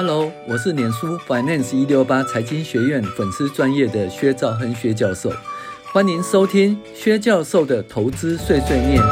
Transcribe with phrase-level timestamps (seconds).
[0.00, 5.28] Hello，我是脸书 Finance 一六八财经学院粉丝专业的薛兆亨薛教授，
[5.92, 9.02] 欢迎收听薛教授的投资碎碎念。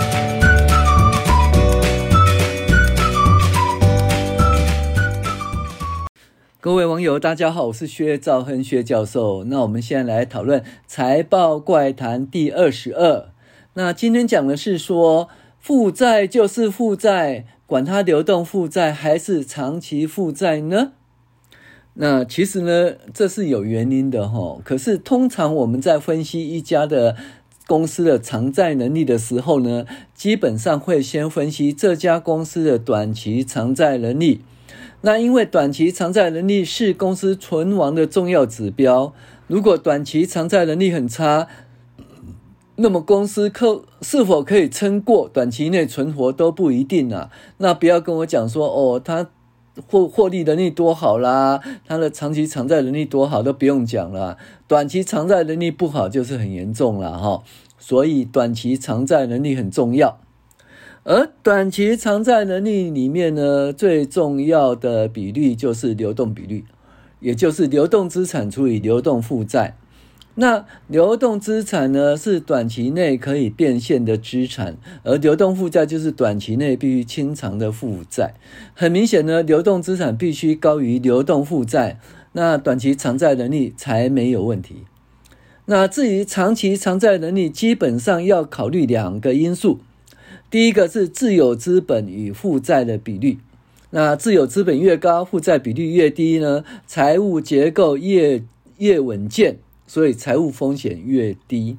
[6.61, 9.43] 各位网友，大家好，我是薛兆亨薛教授。
[9.43, 13.31] 那我们现在来讨论财报怪谈第二十二。
[13.75, 15.29] 那今天讲的是说，
[15.59, 17.45] 负债就是负债。
[17.67, 20.93] 管它流动负债还是长期负债呢？
[21.95, 24.59] 那其实呢，这是有原因的哈。
[24.65, 27.17] 可是通常我们在分析一家的
[27.67, 29.85] 公司的偿债能力的时候呢，
[30.15, 34.43] 基本上会先分析这家公司的短期偿债能力。
[35.01, 39.13] 那因为短期偿债能力是公司存亡的重要指标，
[39.47, 41.49] 如果短期偿债能力很差，
[42.77, 47.31] 那么公司可是否可以撑过短期内存活都不一定啊。
[47.59, 49.29] 那不要跟我讲说哦，他
[49.89, 54.39] 获获利能力多好啦，他的长期偿债能力多好都不用讲了。
[54.69, 57.43] 短期偿债能力不好就是很严重了哈。
[57.79, 60.19] 所以短期偿债能力很重要。
[61.05, 66.65] 而短期偿债能力里面呢，最重要的比率就是流动比率，
[67.21, 69.77] 也就是流动资产除以流动负债。
[70.39, 78.35] 那流动资产呢，是短期内可以变现的资产，而流动负债就是短期内必须清偿的负债。
[78.75, 81.99] 很明显呢，流动资产必须高于流动负债，
[82.33, 84.85] 那短期偿债能力才没有问题。
[85.65, 89.81] 那至于长期偿债能力，基本上要考虑两个因素，
[90.51, 93.39] 第一个是自有资本与负债的比率。
[93.89, 98.43] 那自有资本越高，负债比率越低呢，财务结构越
[98.77, 99.57] 越稳健。
[99.87, 101.77] 所以财务风险越低，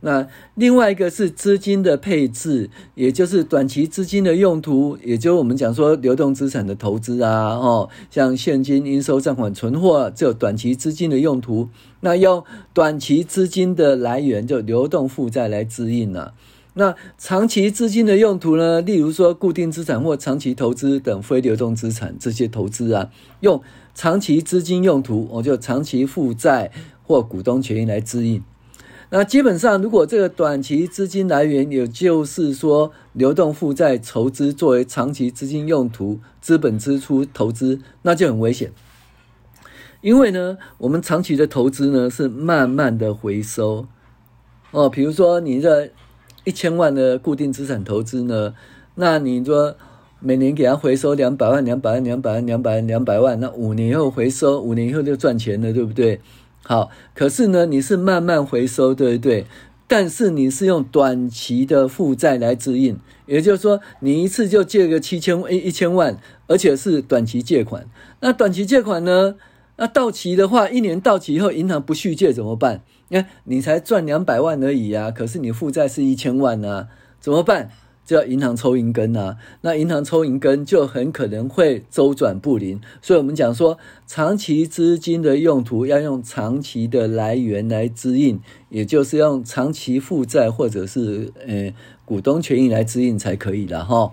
[0.00, 16.34] 那另外一个是资金的配置，也就是短期资金的用途，也就是我们讲说流动资产的投资啊，哦，像现金、应收账款、存货，这短期资金的用途，那用短期资金的来源就流动负债来支应了。
[16.76, 18.80] 那长期资金的用途呢？
[18.82, 23.62] 例如说固定资产或长期投资等非流动资产这些投资啊，用
[23.94, 26.72] 长期资金用途，我就长期负债。
[27.06, 28.42] 或股东权益来支应，
[29.10, 38.72] 那基本上如果这个短期资金来源，也就是说流动负债筹资作为长期资金用途，资本支出投资，那就很危险。
[40.00, 43.86] 因为呢，我们长期的投资呢是慢慢的回收
[44.70, 45.90] 哦，比如说你这
[46.44, 48.54] 一千万的固定资产投资呢，
[48.96, 49.76] 那你说
[50.20, 56.20] 每年给它回收两百万、两百万、两百万、两百万、两百万，那五年以后回收，五年以后就赚钱了，对不对？
[56.64, 59.46] 好，可是呢，你是慢慢回收，对不对？
[59.86, 66.16] 但是你是用短期的负债来支应，也就是说，你一次就借个七千一一千万，
[66.46, 67.86] 而且是短期借款。
[68.20, 69.36] 那短期借款呢？
[69.76, 72.80] 那到期的话，一年到期以后，银行不续借怎么办？
[73.08, 76.88] 你看，你才赚两百万而已啊，可是你负债是一千万呢，
[77.20, 77.70] 怎么办？
[78.04, 88.38] 就要银行抽银根啊，那银行抽银根就很可能会周转不灵，所以我们讲说，长期资金的用途要用长期的来源来支应，
[88.68, 91.72] 也就是用长期负债或者是呃
[92.04, 94.12] 股东权益来支应才可以的哈。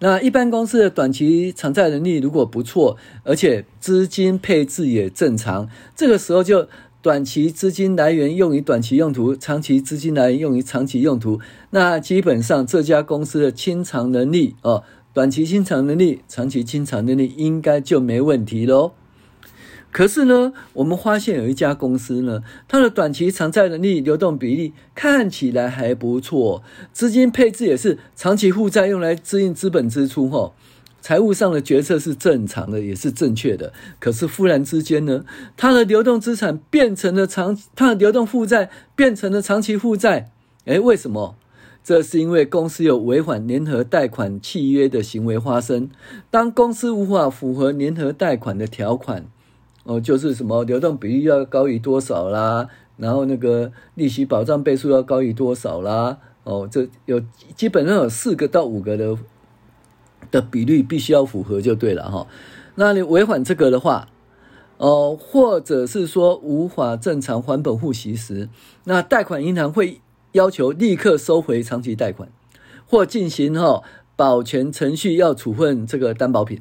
[0.00, 6.68] 那一般公司的短期偿债能力如果不错，而且资金配置也正常，这个时候就。
[7.02, 11.40] 短期资金来源用于短期用途，长期资金来源用于长期用途。
[11.70, 14.84] 那基本上这家公司的清偿能力哦，
[15.14, 18.92] 短期清偿能力、长期清偿能力应该就没问题喽。
[19.90, 26.62] 可是呢，我们发现有一家公司呢，它的短期偿债能力、流动比例看起来还不错，
[26.92, 30.52] 资金配置也是长期负债用来支应资本支出哦。
[31.00, 33.72] 财务上的决策是正常的，也是正确的。
[33.98, 35.24] 可是忽然之间呢，
[35.56, 40.30] 它的流动资产变成了长，它的流动负债变成了长期负债。
[40.66, 41.36] 诶，为什么？
[41.82, 45.88] 这是因为公司有违反联合贷款契约的行为发生。
[46.30, 49.26] 当公司无法符合联合贷款的条款，
[49.84, 52.68] 哦，就是什么流动比率要高于多少啦，
[52.98, 57.18] 然后那个利息保障倍数要高于多少啦，哦，这有
[57.56, 59.16] 基本上有四个到五个的。
[60.30, 62.26] 的比率必须要符合就对了哈，
[62.76, 64.08] 那你违反这个的话，
[64.78, 68.48] 哦，或者是说无法正常还本付息时，
[68.84, 70.00] 那贷款银行会
[70.32, 72.28] 要求立刻收回长期贷款，
[72.86, 73.82] 或进行哈
[74.16, 76.60] 保全程序，要处分这个担保品。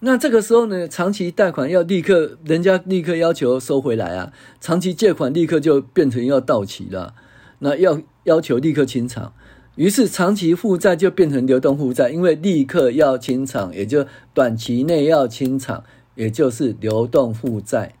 [0.00, 7.14] 那这个时候呢，长期贷款要立刻，人家立刻要求收回来啊，长期借款立刻就变成要到期了，
[7.60, 9.32] 那要要求立刻清偿。
[9.76, 15.84] 于是长期负债就变成流动负债，因为立刻要清偿，也就短期内要清偿，
[16.14, 17.94] 也就是流动负债。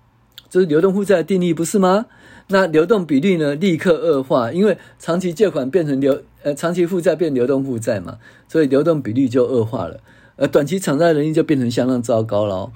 [0.50, 2.06] 这是流动负债的定义，不是吗？
[2.48, 8.18] 那流动比率呢，立刻恶化，因为长期借款变成流呃长期负债变流动负债嘛，
[8.48, 10.00] 所以流动比率就恶化了。
[10.36, 12.70] 呃，短期偿债能力就变成相当糟糕了。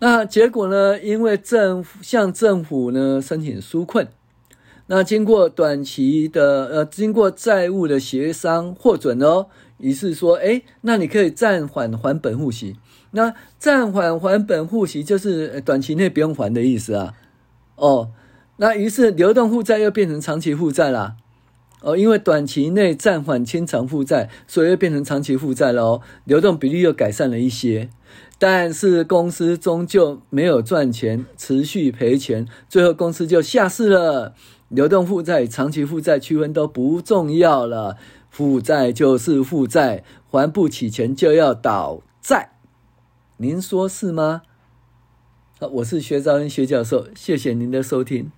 [0.00, 1.00] 那结果呢？
[1.00, 4.06] 因为政府向政府呢申请纾困，
[4.90, 9.46] 那经过短期的呃，经过债务的协商获准哦，
[9.76, 12.76] 于是说，哎，那你可以暂缓还本付息。
[13.10, 17.14] 那暂缓还本付息就是短期内不用还的意思啊。
[17.76, 18.10] 哦，
[18.56, 21.16] 那于是流动负债又变成长期负债啦。
[21.82, 26.00] 哦，因为短期内暂缓清偿负债，所以又变成长期负债了哦。
[26.24, 27.88] 流动比率又改善了一些，
[28.38, 34.34] 但是公司终究没有赚钱，持续赔钱，最后公司就下市了。
[34.68, 37.96] 流动负债与长期负债区分都不重要了，
[38.28, 42.52] 负债就是负债，还不起钱就要倒债。
[43.38, 44.42] 您说是吗？
[45.58, 48.30] 好，我是薛兆恩薛教授，谢谢您的收听。